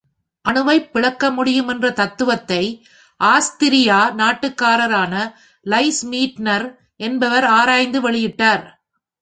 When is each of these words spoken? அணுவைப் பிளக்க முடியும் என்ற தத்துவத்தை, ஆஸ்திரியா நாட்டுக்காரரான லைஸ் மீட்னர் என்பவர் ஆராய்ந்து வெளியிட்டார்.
அணுவைப் 0.45 0.93
பிளக்க 0.93 1.31
முடியும் 1.31 1.67
என்ற 1.67 1.91
தத்துவத்தை, 1.91 2.63
ஆஸ்திரியா 3.19 3.99
நாட்டுக்காரரான 4.15 5.13
லைஸ் 5.65 6.01
மீட்னர் 6.11 6.67
என்பவர் 6.99 7.43
ஆராய்ந்து 7.43 8.11
வெளியிட்டார். 8.11 8.65